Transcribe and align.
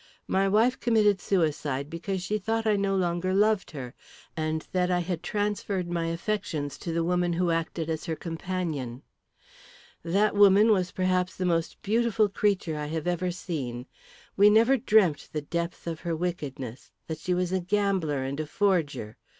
My 0.27 0.47
wife 0.47 0.79
committed 0.79 1.21
suicide 1.21 1.87
because 1.87 2.23
she 2.23 2.39
thought 2.39 2.65
I 2.65 2.75
no 2.75 2.95
longer 2.95 3.35
loved 3.35 3.69
her, 3.69 3.93
and 4.35 4.65
that 4.71 4.89
I 4.89 4.97
had 5.01 5.21
transferred 5.21 5.91
my 5.91 6.07
affections 6.07 6.79
to 6.79 6.91
the 6.91 7.03
woman 7.03 7.33
who 7.33 7.51
acted 7.51 7.87
as 7.87 8.05
her 8.07 8.15
companion. 8.15 9.03
"That 10.01 10.33
woman 10.33 10.71
was 10.71 10.89
perhaps 10.91 11.35
the 11.35 11.45
most 11.45 11.79
beautiful 11.83 12.29
creature 12.29 12.77
I 12.77 12.87
have 12.87 13.05
ever 13.05 13.29
seen. 13.29 13.85
We 14.35 14.49
never 14.49 14.75
dreamt 14.75 15.29
the 15.33 15.41
depth 15.43 15.85
of 15.85 15.99
her 15.99 16.15
wickedness, 16.15 16.89
that 17.05 17.19
she 17.19 17.35
was 17.35 17.51
a 17.51 17.59
gambler 17.61 18.23
and 18.23 18.39
a 18.39 18.47
forger. 18.47 19.17